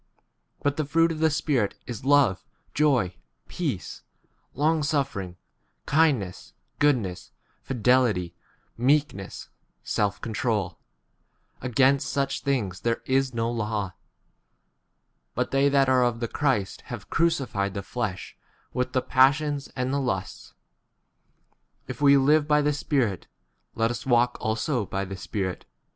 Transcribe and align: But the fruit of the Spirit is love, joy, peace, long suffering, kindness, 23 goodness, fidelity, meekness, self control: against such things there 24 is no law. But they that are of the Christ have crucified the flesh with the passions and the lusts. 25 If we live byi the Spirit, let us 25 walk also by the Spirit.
But 0.63 0.77
the 0.77 0.85
fruit 0.85 1.11
of 1.11 1.19
the 1.19 1.29
Spirit 1.29 1.75
is 1.85 2.03
love, 2.03 2.43
joy, 2.73 3.17
peace, 3.47 4.01
long 4.55 4.81
suffering, 4.81 5.37
kindness, 5.85 6.53
23 6.79 6.79
goodness, 6.79 7.31
fidelity, 7.61 8.33
meekness, 8.75 9.49
self 9.83 10.19
control: 10.19 10.79
against 11.61 12.09
such 12.09 12.41
things 12.41 12.79
there 12.79 12.95
24 12.95 13.15
is 13.15 13.33
no 13.35 13.51
law. 13.51 13.93
But 15.35 15.51
they 15.51 15.69
that 15.69 15.87
are 15.87 16.03
of 16.03 16.19
the 16.19 16.27
Christ 16.27 16.81
have 16.89 17.11
crucified 17.11 17.75
the 17.75 17.83
flesh 17.83 18.35
with 18.73 18.93
the 18.93 19.03
passions 19.03 19.69
and 19.75 19.93
the 19.93 19.99
lusts. 20.01 20.55
25 21.85 21.89
If 21.95 22.01
we 22.01 22.17
live 22.17 22.47
byi 22.47 22.63
the 22.63 22.73
Spirit, 22.73 23.27
let 23.75 23.91
us 23.91 23.99
25 24.01 24.11
walk 24.11 24.37
also 24.41 24.83
by 24.87 25.05
the 25.05 25.15
Spirit. 25.15 25.65